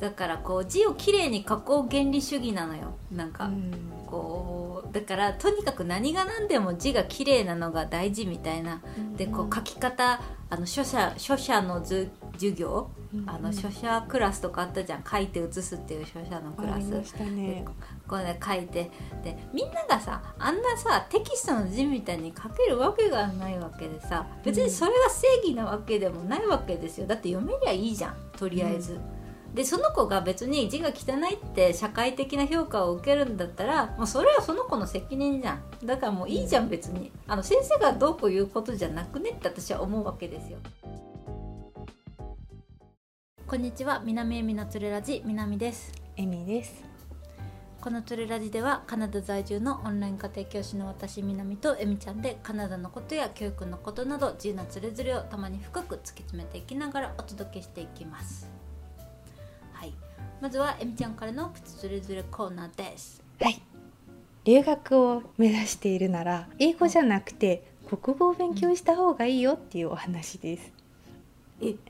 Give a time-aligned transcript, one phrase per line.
[0.00, 2.96] だからこう字をきれいに書こう原理主義なのよ。
[3.10, 3.72] なんか、うん。
[4.06, 8.80] こうだからとにかく何が何でも字が綺麗なのが大事みたいな。
[9.16, 13.28] でこう書き方あの書写書写のず授業うん。
[13.28, 15.04] あの書写クラスとかあったじゃん。
[15.04, 16.76] 書いて写すっていう書写のクラス。
[16.76, 17.64] ありましたね。
[18.06, 18.90] こうね書いて。
[19.24, 27.06] でみんながさあんなさテキストの字みたいに書けるわけがないわけでさ別にそれが正義なわけでもないわけですよ。
[27.06, 28.98] だって読めりゃいいじゃんとりあえず。
[29.54, 35.86] でその子が別に字が汚いって社会的な評価を受けるんだったらもうそれはその子の責任じゃん。
[35.86, 37.10] だからもういいじゃん別に。
[37.26, 40.58] あの先生がどうこう言うことじゃなくねって私は思うわけですよ。
[43.46, 44.02] こんにちは。
[44.04, 45.92] 南恵美のつれラジ南です。
[46.16, 46.84] エミです。
[47.80, 58.44] このトレラジではカナダ在住のオンライン家庭教師の私みなみとえみちゃんでカナダのことや教育のことなど自由なつれづれをたまに深く突き詰めていきながらお届けしていきます。
[58.44, 58.67] はい
[60.40, 63.20] まずはえみちゃんからのプチつれづれコーナーです。
[63.40, 63.60] はい。
[64.44, 70.72] 留学を目指しているなら英語じゃなくて国語を勉強した方がいいよっていうお話です。
[71.60, 71.74] え？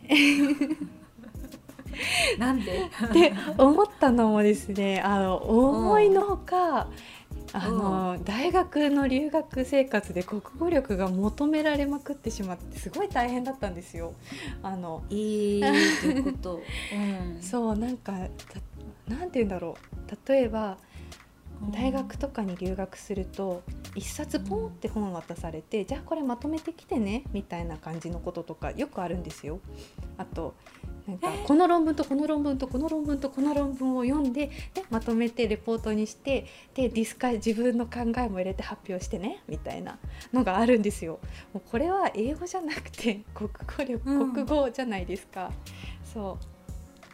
[2.38, 2.84] なんで？
[2.84, 6.88] って思ったのもですねあの思いのほか、
[7.52, 14.14] あの大学の留学生活で国語力が求められまくってしまってすごい大変だったんですよ。
[14.62, 20.28] あのえー、ということ、うん、 そうなんかたなんて言うんだろう。
[20.28, 20.87] 例えばうん
[21.72, 23.62] 大学とかに留学すると
[23.94, 29.60] 一冊ポンって本渡されて、じゃあこれまとめてきてねみたいな感じのこととかよくあるんですよ。
[30.16, 30.54] あと
[31.06, 39.98] なんかこの論文とこの論文とこの論文とこの論文を読んででまとめてレポートにしてでディスカ自分の考えも入れて発表してねみたいな
[40.32, 41.18] のがあるんですよ。
[41.52, 45.50] もうこれは英語じゃなくて国語力、うん国語じゃないですか。
[46.04, 46.57] そう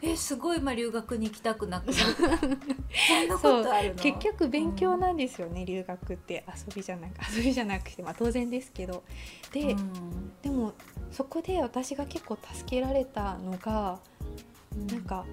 [0.06, 2.02] えすごい今留学に行きたくなくなった。
[2.16, 4.02] そんなことあるの？
[4.02, 6.44] 結局勉強なんですよね、留学って。
[6.48, 9.02] 遊びじゃなく 遊びじゃなくて、まあ、当然ですけど。
[9.52, 10.33] で、うん。
[10.42, 10.73] でも
[11.11, 13.98] そこで私が結構助けられたのが
[14.74, 14.86] うん。
[14.86, 15.24] なんか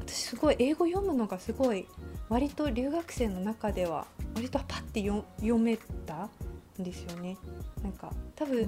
[0.00, 1.86] 私すごい英語読むのがすごい
[2.28, 5.76] 割と留学生の中では割とパッて読読め
[6.06, 6.30] たん
[6.82, 7.36] ですよね。
[7.82, 8.66] なんか多分、うん。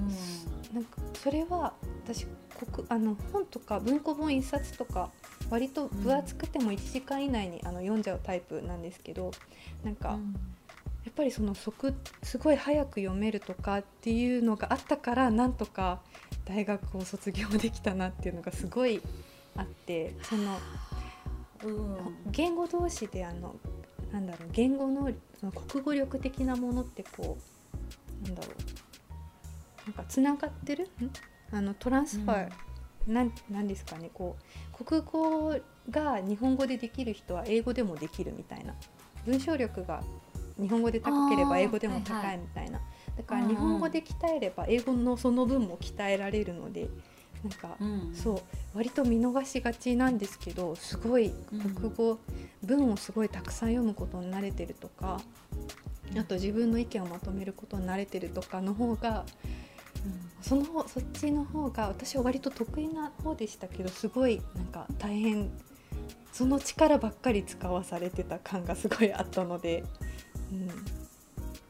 [0.73, 2.25] なんかそれは私
[2.65, 5.09] 国あの本とか文庫本一冊とか
[5.49, 9.31] 割と分厚くても1時間以内にあの読んじゃうタイプなんですけど
[9.83, 10.35] なんか、うん。
[11.05, 16.01] やっぱりその速すごい早く読めるとかっていうのがあったからなんとか
[16.45, 19.01] 大学を卒業できたなっていうのがすごい
[19.55, 20.57] あってその
[21.63, 21.97] うん。
[22.31, 23.55] 言語同士であの
[24.11, 27.58] なんだろう言語のその国語力的なものってこう
[28.23, 29.87] なんだろう。
[29.87, 30.83] なんかつながってる？
[30.85, 30.87] ん？
[31.51, 34.11] あのトランスファー、なんなんですかね。
[34.13, 34.37] こ
[34.79, 35.55] う国語
[35.89, 38.75] が日本語でできる人は英語でもできるみたいな。
[39.25, 40.01] 文章力が
[40.59, 42.69] 日本語で高ければ英語でもはいはい高いみたい。
[42.69, 42.79] な、
[43.17, 46.87] だからうんうん日本語で鍛えれば英語のその分も鍛えられるので
[47.43, 48.13] なんか、うん。
[48.13, 48.41] そう
[48.73, 51.59] 割と見逃しがちなんですけどすごいうん。
[51.59, 52.19] 国語、
[52.63, 55.19] 文をすごいたくさん読むことに慣れてるとか
[56.17, 59.25] あと自分の意見をまとめることに慣れてるとかの方が
[60.41, 65.51] その方そっちの方が私は割と得意な方でしたけどすごいなんか大変
[66.31, 69.83] その力ばっかり使わされてた感がすごいあったので、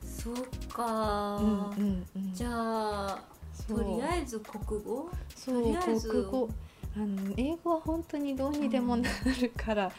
[0.03, 0.35] そう
[0.71, 2.07] か、うん、うんうん。
[2.15, 3.23] うんじゃあ
[3.67, 5.09] とりあえず国語？
[5.35, 6.49] そうとりあえず国語
[6.95, 9.09] あの英語は本当にどうにでもな
[9.41, 9.91] るからっ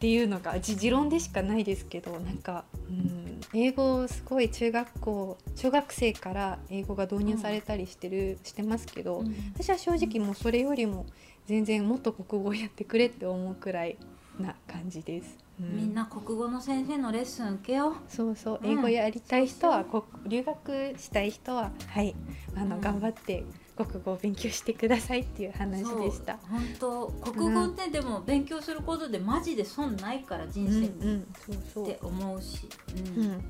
[0.00, 9.34] ていうのがじ持論でしかないですけどなんか、うん、英語すごい中学校小学生から英語が導入されたりしてる、してますけど、うん。
[9.54, 11.06] 私は正直もうそれよりも
[11.46, 13.98] 全然もっと国語やってくれって思うくらい
[14.40, 15.38] な感じです。
[15.60, 17.94] うみんな国語の先生のレッスン受けよう。
[18.08, 18.78] そうそううん。
[18.78, 22.14] 英語やりたい人は、こ留学したい人ははい
[22.56, 22.80] あの、うん。
[22.80, 23.44] 頑張って
[23.74, 26.36] 国語を勉強してくださいっていう話でした。
[26.50, 31.84] 本当国語ってでも勉強することでマジで損ないから人生に、うんうん、そうそう。
[31.84, 32.68] って思うし、
[33.16, 33.26] ううん。
[33.28, 33.44] ん、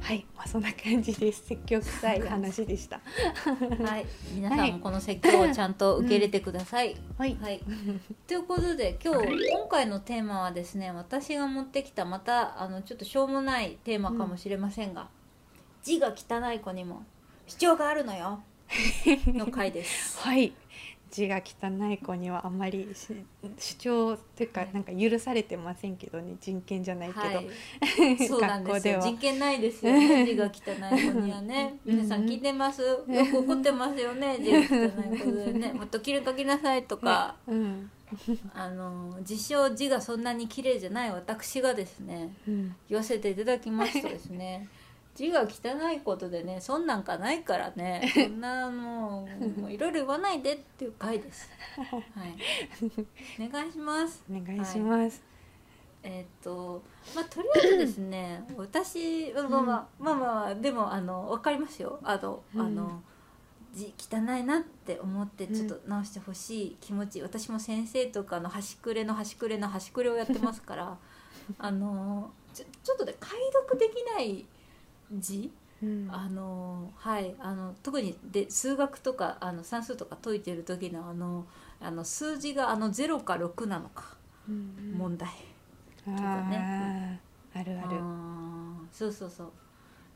[0.00, 1.44] はい、まあそんな感じです。
[1.46, 3.00] 積極臭い話でした。
[3.84, 4.06] はい。
[4.32, 7.60] 皆さんもこの説教をちゃんと受け入れてください、はい、はい。
[8.28, 15.08] ということで今日今回のテーマはですね私が持ってきたまたあのちょっとしょうもないテーマかもしれませんが、
[15.82, 17.02] 字が汚い子にも
[17.48, 18.40] 主張があるのよ
[19.32, 20.18] の回です。
[20.20, 20.52] はい、
[21.10, 23.14] 字が汚い子にはあまりし
[23.58, 27.32] 主張というかなんか許されてませんけどね、人権じゃないけど、は
[28.12, 28.72] い、 そうなんですよ。
[28.72, 29.02] 学校では。
[29.02, 30.50] 人権ないですよね 字が汚
[30.96, 31.74] い子にはね。
[31.84, 31.96] うん。
[31.96, 32.82] 皆さん聞いてます？
[32.82, 35.72] よく怒ってますよね字が汚い子でね。
[35.74, 37.90] もっときれ書きなさいとか、うん、
[38.54, 42.74] あの自称字がそんなに綺麗じゃない私がですねうん。
[42.88, 44.66] 言わせていただきますとですね
[45.14, 49.28] 字が汚いことでねそんなんかないからね そんなも
[49.66, 51.50] ういろいろ言わないでっていう回です。
[51.76, 52.36] はい、
[53.40, 54.24] お願いします。
[54.30, 55.22] お願いします、
[56.02, 56.82] えーっと
[57.14, 61.98] まあとりあえずですね 私まあまあまあまあまあでもあのわかりますよ。
[62.02, 62.60] あの、うん。
[62.60, 63.02] あの
[63.72, 70.98] 字汚いなって思ってちょっと直してほしい気持ち、私も先生とかの端くれの端くれの端くれをやってますから
[71.58, 74.46] あのちょちょっとね解読できない
[75.18, 75.50] 字？
[75.82, 76.08] うん。
[76.10, 81.44] あのはいあの特にで数学とかあの算数とか解いてる時のあの
[81.80, 84.16] あの数字があの0か6なのか
[84.48, 85.28] うん問題。
[86.06, 87.20] あかね。
[87.54, 87.60] ー。
[87.60, 87.98] あるある。
[88.92, 89.52] そうそうそう。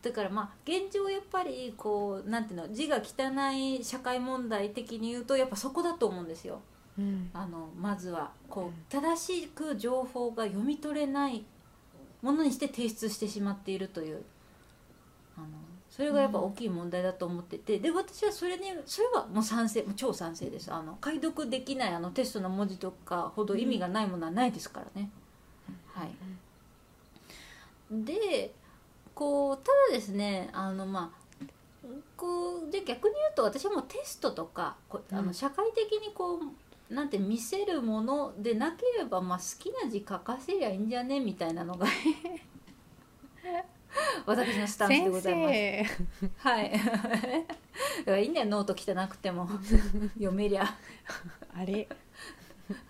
[0.02, 6.60] だからまあ現状やっぱりこうなんていうの字が汚い社会問題的に言うとやっぱそこだと思うんですよ。
[6.98, 7.30] うん。
[7.34, 8.30] あのまずは。
[8.48, 11.44] こう正しく情報が読み取れない
[12.22, 14.22] ものにして提出してしまっているという
[15.36, 15.46] あの
[15.90, 20.72] それがやっぱ大きい問題だと思っててで私はそれにそれはもう賛成もう超賛成です。
[20.72, 25.10] あの解読できないあのテストの文字とかほど意味がないものはないですからね、
[25.92, 26.10] はい。
[27.90, 28.52] で
[29.14, 31.46] こうただですねあのまあ
[32.16, 35.26] こうで逆に言うと私はもうテストとかこうあうん。
[35.26, 36.40] の社会的にこ
[36.90, 41.18] うなんて見せるものでなければ、まあ、好きな字書かせりゃいいんじゃね？
[41.20, 41.86] みたいなのが
[44.26, 45.52] 私のスタンスで先ございます。
[46.44, 48.22] 生はい。
[48.22, 49.48] いいんだよノート汚くても
[50.14, 50.64] 読めりゃ。
[51.54, 51.88] あれ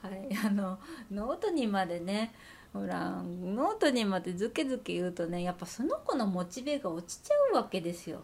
[0.01, 0.79] はい、あの
[1.11, 2.35] ノートにまでね
[2.73, 8.23] ほらノートにまでズケズケ言うとねやっぱその子のモチベが落ちちゃうわけですよ。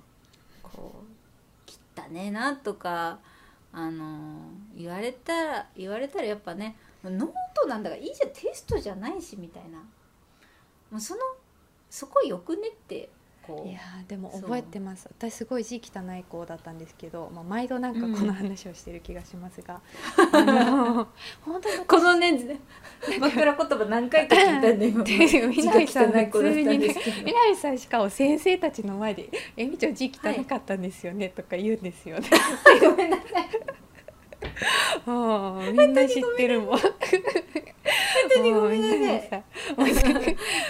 [0.63, 3.19] こう切ったねえなとか
[3.73, 9.79] あの言われたら言われたらやっぱねノートなんだからいいじゃんテストじゃないしみたいな
[10.91, 11.21] もうその
[11.93, 13.11] そこよくねって
[13.47, 15.07] こういやーでも覚えてます。
[15.11, 19.83] 私すごい字汚い子だったんですけど、まあ、毎度なんかこの話をしてる気がしますが、
[20.33, 21.09] あの
[21.43, 22.61] 本当にこのね
[23.21, 25.05] 枕言葉何回か聞いたんで今。
[25.05, 25.19] で
[25.55, 26.13] 南さん
[27.57, 29.29] さんしかも先生たちの前で
[29.59, 32.31] 「えみちゃん字汚かったんですよね」とか言うんですよね。
[32.81, 33.27] ごめんなさい
[35.07, 36.79] ああみんな知ってるもん。
[36.79, 36.91] 本
[38.35, 38.81] 当にごめん
[39.15, 39.45] なさい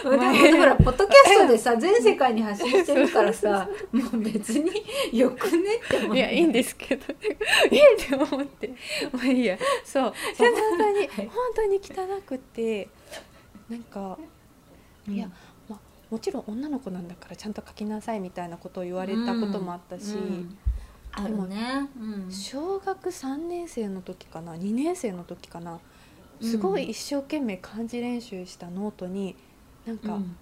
[0.04, 0.96] ほらポッ
[1.38, 4.70] ドキャストでさ 全世界に発信してるからさ もう別に
[5.12, 6.16] よくねって思う。
[6.16, 7.04] いやいいんですけど。
[7.70, 8.74] えって思って。
[9.12, 9.58] まあいいや。
[9.84, 10.12] そう。
[10.36, 12.88] そう本当にはい本当に汚くて
[13.68, 14.18] なんか
[15.08, 15.28] いや、
[15.68, 15.80] まあ、
[16.10, 20.58] もちろん女の子なんだからちゃんと書きなさいみたいなことを言われたこともあったし、うん。
[21.12, 22.32] あるね、うん。
[22.32, 25.80] 小学3年生の時かな2年生の時かな
[26.40, 29.36] すごい一生懸命漢字練習したノートに
[29.86, 30.36] なんかうん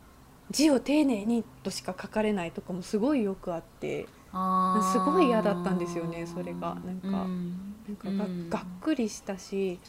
[0.51, 6.77] 字を丁寧にとしか書かれないとかもすごいよくあってすごい嫌だったんですよねそれが。
[6.85, 7.75] なんかうん。
[8.05, 9.81] なんかが,、っくりしたし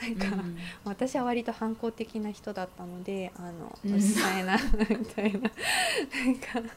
[0.00, 0.56] なんか、うん。
[0.84, 4.56] 私は割と反抗的な人だったのであのうるさいな
[4.90, 6.72] みたいななんか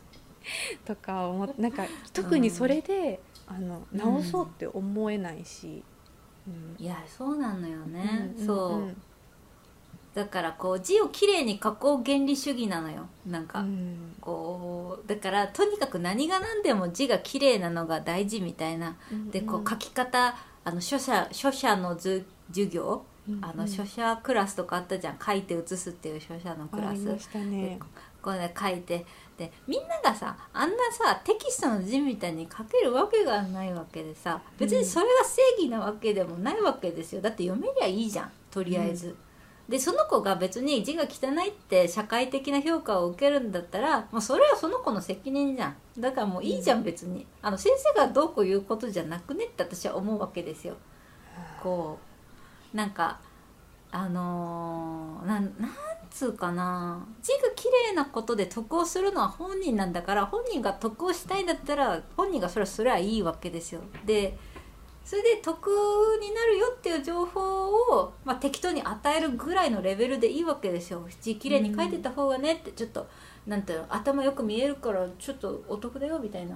[0.86, 5.84] とか思っなんか特にそれで、あの直そうって思えないし、
[6.48, 6.84] うん。
[6.84, 8.98] いやそうなのよね、うんそう、ん
[10.14, 13.08] だからこう字をきれいに書こう原理主義なのよ。
[13.26, 14.14] なんか、うん。
[14.20, 18.98] こうだからとにかく何が何でも字が綺麗なのが大事みたいな。
[19.32, 23.04] でこう書き方あの書写書写のず授業。
[23.40, 25.20] あの書写クラスとかあったじゃん。
[25.24, 27.06] 書いて写すっていう書写のクラス。
[27.38, 27.78] ね。
[27.78, 27.80] で
[28.22, 29.06] こうね書いて。
[29.38, 37.22] でみんながさあんなさテキストの字みたいに書けるわけがないわけでさ別にそれが正義なわけでもないわけですよ。
[37.22, 38.32] だって読めりゃいいじゃん。
[38.52, 39.16] とりあえず。
[39.72, 50.76] でその子が別に字が汚いって社会的な評価を受けるんだったらもうそれはその子の責任じゃんだからもういいじゃん別にあの先生がどうこう言うことじゃなくねって私は思うわけですよ。
[51.64, 51.98] こ
[52.74, 53.22] うなんか
[53.92, 55.72] あのーなんなん
[56.10, 63.80] つうかな字が綺麗なことで得をするのは本人なんだから本人が得をしたいんだったら本人がそれはすればいいわけですよ。
[64.06, 64.38] で
[65.04, 65.68] それで得
[66.22, 73.08] になるよっていう情報を、まあ、適当に与えるぐらいのレベルでいいわけですよ字綺麗に書いてた方がねってちょっと
[73.46, 76.56] なんていうの頭よく見えるからちょっとお得だよみたいな。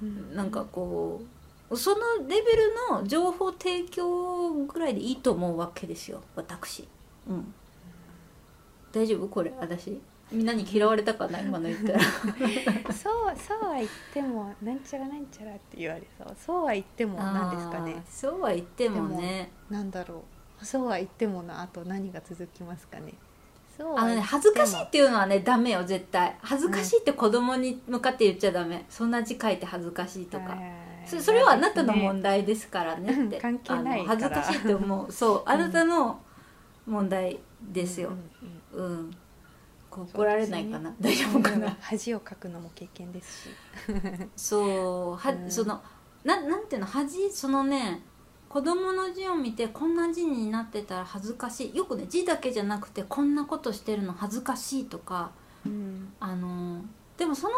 [0.00, 0.34] うん。
[0.34, 1.20] なんかこ
[1.68, 6.88] うそのレベルの情報提供ぐらいでいいと思うわけですよ私。
[7.28, 7.52] うん。
[8.92, 9.28] 大丈夫？
[9.28, 10.00] これ私
[10.32, 12.00] みんなに嫌われたかな今の言ったら。
[12.92, 16.36] そうそうは言ってもなんちゃらなんちゃらって言われそう。
[16.38, 18.02] そうは言ってもなんですかね。
[18.08, 19.50] そうは言ってもね。
[19.68, 20.22] なんだろ
[20.60, 20.64] う。
[20.64, 23.14] そうは言ってもなあと何が続きますかね。
[23.76, 26.36] そうあのね恥ずかしいっていうのはねダメよ絶対。
[26.42, 30.56] 恥ずかしいって子供に向かって言っちゃダメ、そんな字書いて恥ずかしいとか、
[31.06, 33.10] そそれはあなたの問題ですからね。
[33.10, 35.10] って、うん関係ない恥ずかしいって思う。
[35.10, 36.20] そうあなたの
[36.86, 38.10] 問題ですよ。
[38.72, 38.90] うんうん。
[38.90, 39.16] うん、
[39.90, 41.76] 怒られないかな、大丈夫かな？
[41.80, 43.50] 恥をかくのも経験ですし。
[44.36, 45.50] そうは、うん。
[45.50, 45.82] その
[46.24, 47.30] ななんていうの恥？
[47.30, 48.02] そのね
[48.48, 51.76] 子供の字を見てこんな字になってたら恥ずかしい。
[51.76, 55.30] よくね字だけじゃなくてこんなことしてるの恥ずかしいとか
[55.64, 56.12] うん。
[56.20, 56.82] あの
[57.16, 57.54] でもその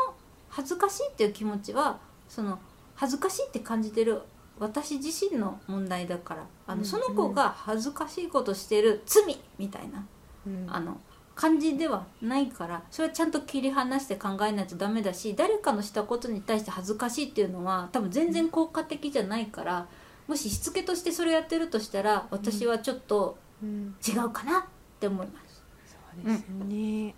[0.48, 1.98] 恥ずかしいっていう気持ちは
[2.28, 2.58] その
[2.94, 4.20] 恥ずかしいって感じてる
[4.58, 6.84] 私自身の問題だからあの、うん。
[6.84, 10.04] その子が恥ずかしいことしてる罪みたいな
[10.46, 10.66] うん。
[10.68, 11.00] あの
[11.34, 19.86] 感じではないからそれはちゃんと切り離して考えないとダメだし誰かのしたことに対して恥ずかしいっていうのは多分全然効果的じゃないから
[20.28, 24.62] もししつけとしてそれやってるとしたら私はちょっとうん違うかなっ
[25.00, 25.62] て思います。
[25.86, 27.14] そうですね、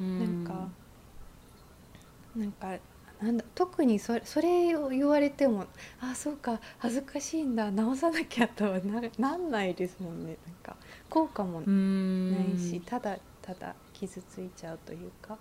[0.00, 0.68] なんか
[2.36, 2.78] なんか
[3.20, 5.66] なんだ特にそれそれを言われても
[6.00, 10.38] あそうか恥ずかしいんだ直さなきゃとはななんないですもんね。
[10.46, 10.76] なんか
[11.10, 12.30] 効果もうん。
[12.30, 15.36] ないし、ただただ傷ついちゃうというか。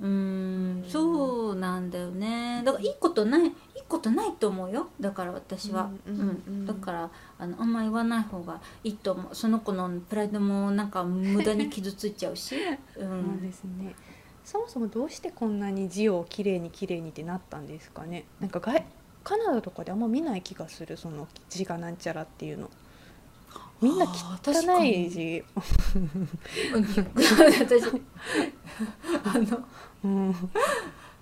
[0.00, 2.62] うんそうなんだよね。
[2.64, 3.52] だからいいことないいい
[3.88, 4.88] ことないと思うよ。
[5.00, 6.42] だから私は、ううんん。
[6.46, 6.66] うん。
[6.66, 9.34] だからあのあんま言わない方がいいと思う。
[9.34, 12.56] その子のプライドもなんか無駄に傷ついちゃうし、
[12.96, 13.94] うそうんですね
[14.46, 18.26] そもそもどうしてこんなに字をきれいにきれいにってなったんですかね？
[18.38, 18.84] なんか外
[19.24, 22.70] カナダとかであんま見ない気がするその字がなんちゃらっていうの。
[23.82, 25.44] みんな汚にい字、
[26.72, 27.86] 私。
[29.24, 29.64] あの
[30.04, 30.34] うん、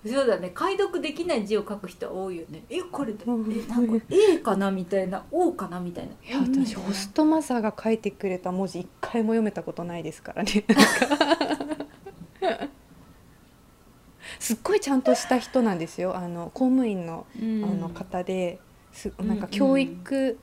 [0.05, 0.51] そうだね。
[0.53, 2.63] 解読できない字を書く人は多いよね。
[2.69, 3.33] えこれえな
[3.79, 6.13] んか A かなみたいな O かなみたいな。
[6.13, 10.63] いや私ホストマザーが書いてくれた文字一回も読めたことないですからね
[14.45, 16.15] すっごいちゃんとした人なんですよ。
[16.15, 18.59] あの公務員のあの方で
[18.91, 20.37] すなんか教育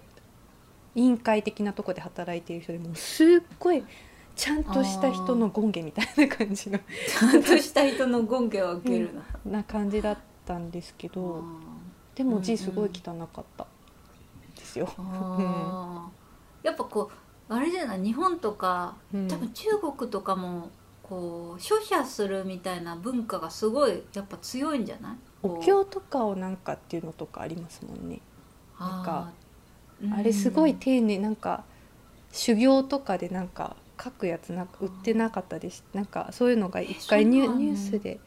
[0.96, 3.26] 委員会的なとこで働いている人でもうすっ
[3.60, 3.84] ごい
[4.34, 6.80] ちゃんとした人の権下みたいな感じの。
[6.80, 9.10] ちゃんとした人の権下を受ける
[9.44, 11.44] な、な感じだったんですけどあ
[12.16, 13.66] でも字すごい汚かった。
[14.56, 14.88] ですよ。
[16.64, 17.08] やっぱこ
[17.48, 18.02] うあれじゃない？
[18.02, 19.28] 日本とかうん。
[19.28, 20.70] 多分中国とかも
[21.12, 25.16] こう書写するみたいな文化がすごいやっぱ強いんじゃない？
[25.42, 28.20] お経とかをなんかっていうのとかありますもんね。
[28.80, 29.30] なんか
[30.16, 31.64] あれすごいうん丁寧なんか
[32.32, 35.84] 修行とかでなんか書くやつなんか売ってなかったです。
[35.92, 38.18] なんかそういうのが一回ニュ,、ースで、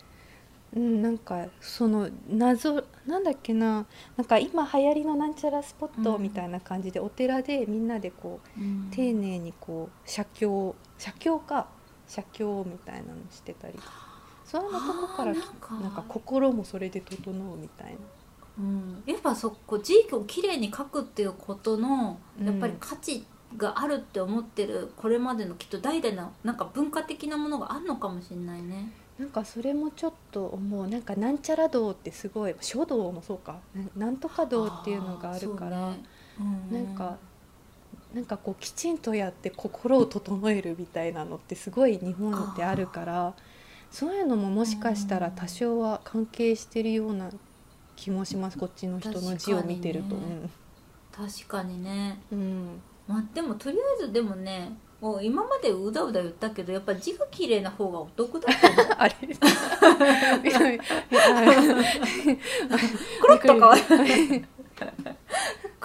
[0.75, 3.88] うん、なんかその謎なんだっけな。
[4.15, 8.89] なんか今流行りのなんちゃらスポットうんみたいな感じで、お寺でみんなでこううん。
[8.92, 11.68] 丁寧にこう写経写経か
[12.07, 13.79] 写経みたいなのしてたり。
[14.45, 16.03] そういうのとこからなんか。
[16.07, 17.97] 心もそれで整うみたいな。
[18.57, 22.45] うん、やっぱそこ字をきれいに書くっていうことのうん。
[22.45, 23.25] やっぱり価値
[23.57, 28.91] があるって思ってるこれまでのきっと代々のなんか文化的なものがあるのかもしれないね。
[29.17, 30.88] なんかそれもちょっと思う。
[30.88, 33.59] なんかなんちゃら道ってすごい書道もそうか。
[33.95, 36.03] ななんとか道っていうのがあるから、ね。
[36.39, 36.85] うん。
[36.85, 37.17] なんか
[38.15, 43.34] なんかこうきちんとやって心を整えるみたいなのってすごい日本ってあるから
[43.91, 47.29] そういうのももしかしたら多少は関係してるような
[47.98, 48.57] 気もします。
[48.57, 50.15] こっちの人の字を見てると。
[50.15, 50.50] 確かにね。
[51.36, 52.39] 確かにね、うん。
[52.39, 52.81] うん。
[53.07, 58.86] まあ、でもとりあえずでもねもう今までうだうだ言ったけどやっぱ字が綺麗な方がお得だと思う。
[58.98, 59.15] あれ？
[60.50, 60.84] いやいや
[63.22, 64.45] コロッと変わる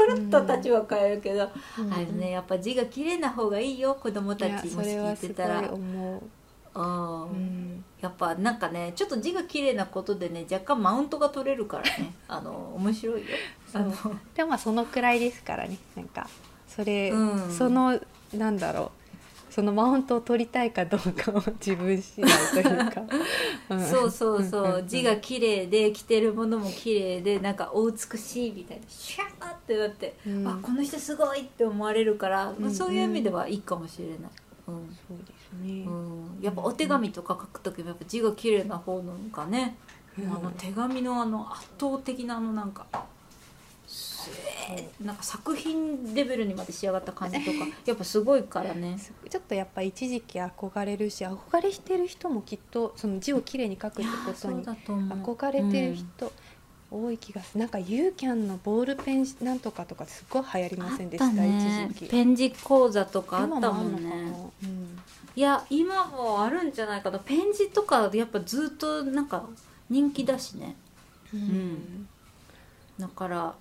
[0.01, 1.93] コロッと立場変えるけど、うん。
[1.93, 5.71] あれねやっぱ字が綺麗な方がいいよ子供たちもし聞いてたら。
[5.71, 6.23] 思う。
[6.75, 7.23] うん。
[7.25, 7.85] うん。
[8.01, 12.15] やっぱなんかねちょっと字が綺麗なことでね若干マウントが取れるからね。
[12.29, 13.27] あの面白いよ。
[13.75, 13.93] あの。
[14.35, 16.27] でもまあそのくらいですからねなんか。
[16.67, 17.51] それ、うん。
[17.51, 18.01] その
[18.33, 19.00] なんだろう
[19.61, 23.03] そのマウントを取りたいかどうかは自分次第というか、
[23.77, 23.87] ん。
[23.87, 24.89] そうそうそんんうん。
[24.89, 30.49] 字が綺麗で着てるものも綺麗でなんかお美しいみたいなシャーってなって、うん。
[30.49, 34.17] あこの人すごいって思われるから、まあ、うんそういう意味ではいいかもしれない。
[34.69, 34.97] うん。
[35.07, 39.77] そうですね、うん、やっぱお手紙とか書く時もやっぱ字が綺麗な方のがね、
[40.19, 40.27] うん。
[40.33, 42.87] あの手紙のあの圧倒的なあのなんか
[45.01, 48.99] なんか作品レベルにまで仕上がった感じとか やっぱすごいからね。
[49.29, 56.33] ちょっとやっぱ一時期憧れるし憧れしてる人もきっとその字をきれいに書くってことに憧れてる人、
[56.91, 57.61] 多い気がする。
[57.61, 61.89] なんかユーキャンのボールペンなんとかとかすごい流行りませんでした、ね。
[61.89, 62.11] 一時期。
[62.11, 64.11] ペン字講座とかあったもんね。
[64.11, 64.17] な
[64.65, 64.99] うん。
[65.37, 69.49] いや今もあるんじゃないかなペン字とかやっぱずっとなんか
[69.89, 70.77] 人気だしね。
[71.33, 72.09] うん。
[72.99, 73.55] だから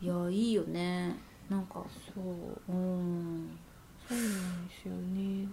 [0.00, 1.16] いやいいよね。
[1.48, 1.84] なんか
[2.14, 2.72] そう。
[2.72, 3.58] うん。
[4.08, 5.48] そうなんですよね。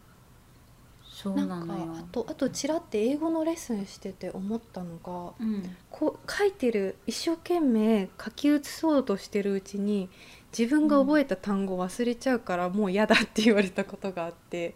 [1.21, 5.75] そうなかなんのよあとあとちらって英語のレッスンしてて思ったのがうん。
[5.89, 10.09] こう書いてる一生懸命書き写そうとしてるうちに
[10.57, 14.75] 自分が覚えた単語忘れちゃうからもう嫌だって言われたことがあって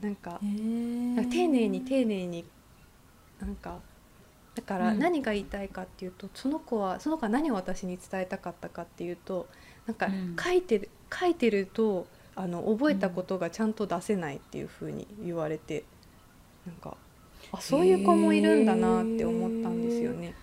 [0.00, 2.44] なんか丁寧に丁寧に
[3.40, 3.78] なんか
[4.54, 4.98] だからうん。
[4.98, 9.48] 何が言いたいかっていうと、その子はその子は何を私に伝えたかったかっていうと
[9.86, 10.36] なんかうん。
[10.42, 12.06] 書いてる、書いてると
[12.36, 15.84] あの覚えたことがちゃんと出せないっていうふうに言われて、
[16.66, 16.96] なんか
[17.52, 20.34] あそういう子もいるんだなって思ったんですよね。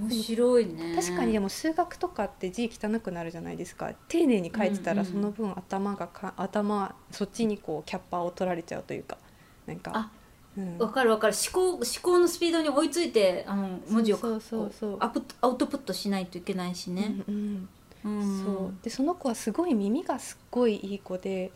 [0.00, 0.96] 面白いね。
[0.96, 3.92] 確かにでも数学とかって字汚くなるじゃないですか。
[4.08, 9.18] 丁寧に書いてたらうんうんその分頭がか頭そっちにこうキャッパーを取られちゃうというか
[9.66, 10.10] なんか
[10.58, 10.78] あうん。
[10.78, 11.34] わかるわかる。
[11.34, 14.90] 思考思考のスピードに追いついてあの文字をそうそうそう。
[14.92, 17.68] こアップアウトプットしないといけないしね、うん
[18.04, 18.20] うん。
[18.20, 18.44] うん。
[18.44, 18.74] そう。
[18.82, 21.50] でその子はすごい耳がすっごいいい子で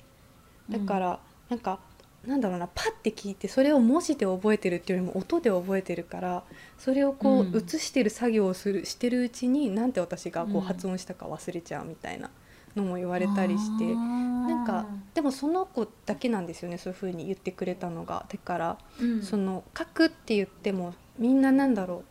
[0.71, 1.79] だから、なんか
[2.27, 6.43] なんだろうなパッて聞いてそれを文字で覚えてるっていうよりも音で覚えてるから
[6.77, 7.55] それをこう、うん。
[7.55, 10.59] 写してる作業をするしてるうちになんて私がこうん。
[10.59, 12.31] う発音したか忘れちゃうみたいな
[12.77, 18.27] のも言われたりして、ななんかでもその子だけなんですよねそういう風に言ってくれたのが。
[18.29, 22.05] だから、うん、その書くって言ってもみんななんだろう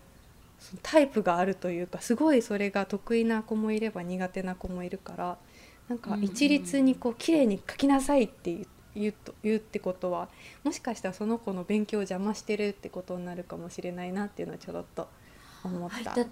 [0.60, 5.38] そのタイプがあるというかすごいそれが得意な子もいれば苦手な子もいるから
[5.88, 10.30] なんかうんうん一律にこう綺麗に書きなさいって言う言うと言うってことは
[10.64, 15.10] もしかしたらその子の勉強を邪魔してるってことになるかもしれないなっていうのはちょろっと
[15.66, 16.12] 思った。
[16.12, 16.28] 入っ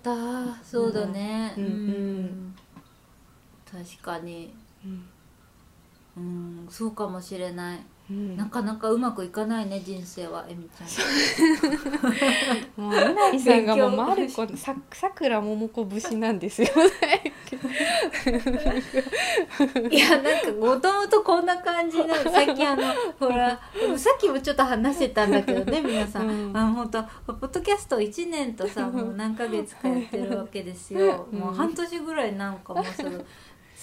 [0.64, 1.54] そうだね。
[1.58, 2.56] うんうん
[3.74, 4.54] 確かに。
[4.86, 5.10] うん。
[6.16, 7.80] うんそうかもしれない、
[8.12, 8.38] うん。
[8.38, 10.88] なかなかうまくいかないね人生はえみちゃん。
[12.82, 16.68] もう稲荷さんがもうマルコささくらももこ節なんですよ。
[19.90, 22.84] いやなんかもともとこんな感じなのさっきあの
[23.20, 23.60] ほら
[23.98, 26.58] さっきもちょっと話してたんだけどね皆さん、うん。
[26.58, 31.40] あの本当ポッドキャスト1年とさもう何ヶ月かやってるわけですよ、うん。
[31.40, 33.26] もう半年ぐらいなんかもうすぐ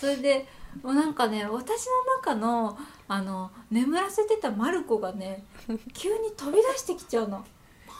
[0.00, 0.46] それで
[0.82, 5.44] もうなんかね私の中のあの眠らせてたマルコがね
[5.92, 7.44] 急に飛び出してきちゃうの。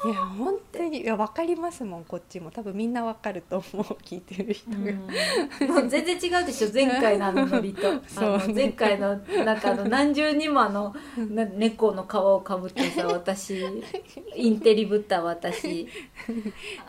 [0.03, 2.51] いや本当にいや分かりますもんこっちも。
[2.51, 4.77] 多分みんな分かると思う聞いてる人が。
[4.79, 5.69] うん。
[5.69, 7.87] もう全然違うでしょ 前回のあのノリと。
[7.91, 13.63] あの前回のなんかあの何重にもあのな猫の皮をかぶってさ私。
[14.35, 15.87] インテリぶった私。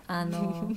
[0.08, 0.72] あの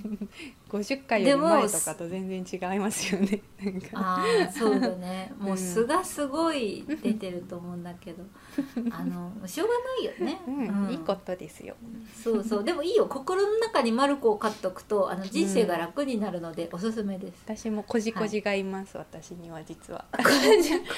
[0.75, 3.41] 50回より前とかと全然違いますよね。
[3.95, 5.33] ああそうだね。
[5.39, 8.25] もう素がすごい出てると思うんだけど。
[8.91, 10.91] あのしょうがないよね、うんうん。
[10.91, 11.77] いいことですよ。
[12.23, 12.65] そうそう。
[12.65, 13.07] でもいいよ。
[13.07, 20.05] 心の中にマルコを飼っとくとあの人生が楽になるのでおすすめです、私もこじこじがいます、私には実は。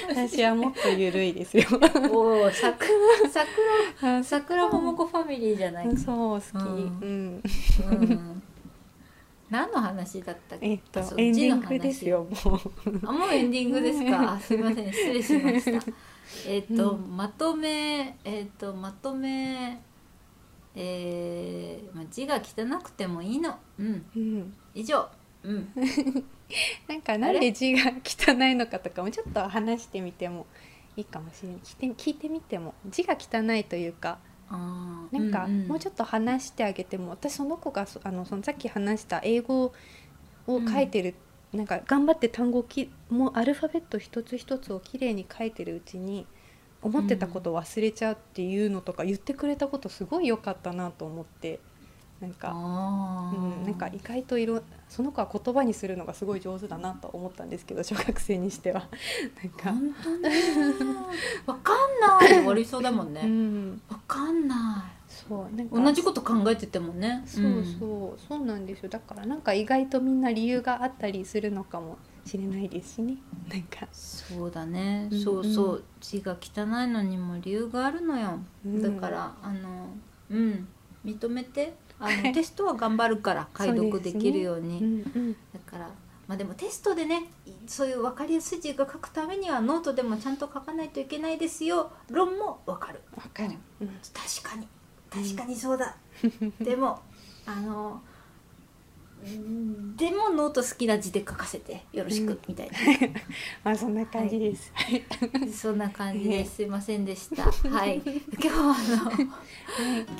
[0.08, 1.64] 私はもっとゆるいですよ。
[2.10, 2.88] おお桜
[3.30, 5.88] 桜桜桃子ファミリーじゃない？
[5.88, 6.62] か、そう好き。
[6.62, 7.42] ううんん。
[7.90, 8.42] うん、
[9.50, 10.66] 何の話だったっけ？
[10.70, 12.60] えっとエンディングですよもう。
[13.06, 14.32] あもうエンディングですか？
[14.34, 15.86] あすいません失礼しました。
[16.48, 19.80] えっと、うんまとめえっとまとめ
[20.74, 23.56] えーまあ、字が汚くてもいいの。
[23.78, 24.04] うん。
[24.14, 24.54] うん。
[24.74, 25.08] 以上。
[25.42, 25.68] うん。
[26.88, 30.46] なんかなんで字が汚いのかとかもちょっと話してみても
[30.96, 32.74] いいかもしれない聞いて聞いてみても。
[32.90, 34.18] 字が汚いというかあ
[34.50, 39.72] なんかもうょちょっと話してあげても、私その子がそあのそのさっき話した英語
[40.46, 41.14] を書いてる、
[41.52, 46.26] なんか頑張って単語をきもうアルファベット一つ一つをきれいに書いてるうちに
[46.82, 51.58] 思ってたことを忘れちゃうっていうのとか言ってくれたことすごい良かったなと思って
[52.20, 52.50] なんか。
[52.52, 58.88] うん、なんか意外といろその子は言葉にするのがすごい上手だなと思ったんですけど小学生にしては。
[59.42, 60.30] なんか、本当ね。
[61.46, 62.28] わかんない。
[62.28, 65.80] 終わりそうだもんうねん、わかんなそうなんか。
[65.80, 67.22] い同じこと考えててもね。
[67.26, 68.88] そうそう、そうなんですよ。
[68.88, 73.16] だからなんか意外とみんな理由があったりするのかもしれないですしね。
[73.48, 75.84] なんか、そうだね、うんそうそう。
[76.00, 78.82] 字が汚いのにも理由があるのよ、うん。
[78.82, 79.88] だからあの
[80.30, 80.68] うん。
[81.04, 84.78] 認めてあの テストは頑張るから解読できるように。
[84.78, 85.32] うんうん。
[85.52, 85.90] だから
[86.28, 87.24] まあでもテストでね
[87.66, 91.92] そういう分かりやすい字が書くためにはノートでもちゃんと書かないといけないですよ。
[92.10, 93.00] 論も分かる。
[93.16, 93.88] わかる、うん。
[93.88, 94.66] 確かに。
[95.10, 95.96] 確かにそうだ、
[96.60, 97.00] でも
[97.46, 98.02] あの
[99.96, 102.38] でもノート好きな字で書かせてよろしく、うん。
[102.48, 102.70] みたい
[103.64, 104.72] まあそんな感じです。
[105.32, 107.44] なそんな感じですいませんでした。
[107.70, 108.02] はい。
[108.04, 109.12] 今日はあの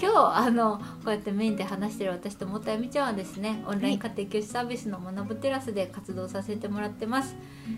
[0.00, 7.36] 今日あのこうやってメインで話してる私ともたやみちゃんはですねオンライン家庭教師サービスの学ぶテラスで活動させてもらってます、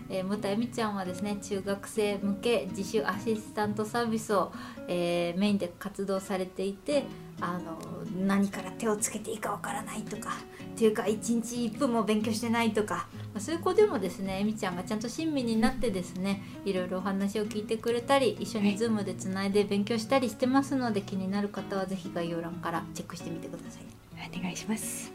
[0.09, 4.51] えー、もたやみちゃんはですね中学生向け自主アシスタントサービスを、
[4.87, 7.03] えーメインで活動されていて
[7.41, 7.79] あの
[8.25, 10.31] 何から手をつけていいかわからないとか
[10.73, 23.83] っていうか一日1分も勉強してないとか、まあそういう子でもですねえみちゃんがちゃんと親身になってですねいろいろお話を聞いてくれたり一緒に Zoom でつないで勉強したりしてますので気になる方はぜひ概要欄からチェックしてみてください。
[24.37, 25.11] お願いします。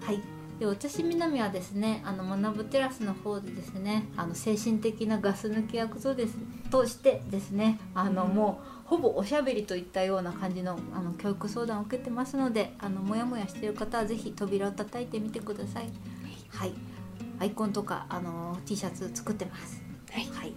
[0.00, 0.20] はい
[0.58, 6.38] で私南はですねあの学ぶテラスの方でですねあの精神的なガス抜き役とです
[6.70, 15.90] としてですねあの、うんもうほぼおしゃべりといったような感じのあの教育相談を受けてますのであのモヤモヤしている方はぜひ扉を叩いてみてください
[16.50, 16.72] はい
[17.38, 20.26] アイコンとかあの T シャツ作ってますはい。
[20.32, 20.54] はい。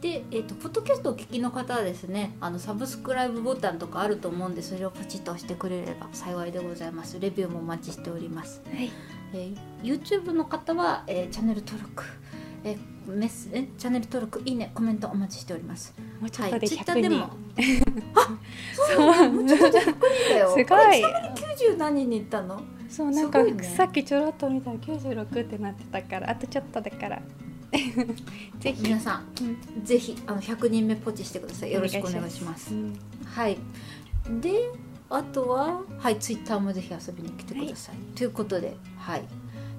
[0.00, 7.18] で、えっ、とポッドキャストをお聞きの方はですね、あのサブスクライブボタンとかあると思うんで、それをポチッと押してくれれば幸いでございます。
[7.18, 8.62] レビューもお待ちしております。
[8.72, 8.90] はい。
[9.32, 12.04] えー YouTube の方は、えーチャンネル登録、
[12.64, 15.94] えーメスえチャンネル登録、いいね、コメントお待ちしております。
[16.20, 17.00] もうちょっとでツイッタ100人。
[17.00, 17.24] ーでも。
[18.14, 18.38] あ、
[18.74, 19.42] そうなんだ。
[19.42, 20.00] もうちょっとで100人
[20.30, 20.48] だよ。
[20.56, 22.62] すごいこれちなみに90何人に行ったの？
[22.88, 27.22] そうなんかねさっきちょろっと見たら96ってなってたからあとちょっとだから
[28.60, 31.72] ぜひ皆さん、うんぜひあの100人目ポチしてください。
[31.72, 32.78] よろしくお願いしますう。
[32.78, 33.58] んはい。
[34.40, 34.70] で、
[35.10, 37.96] あとは、はい、ツイッターもぜひ遊びに来てください。
[38.16, 39.24] ということで、はい、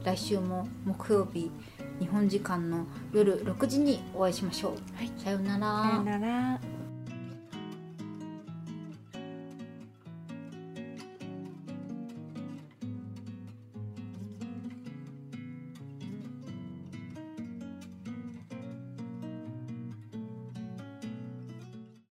[0.04, 1.50] 来週も木曜日、
[2.00, 4.72] 日本時間の夜6時にお会いしましょう。
[4.98, 5.92] はいさようなら。
[5.92, 6.75] さよなら